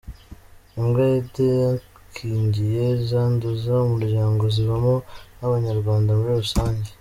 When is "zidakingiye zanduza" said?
1.33-3.73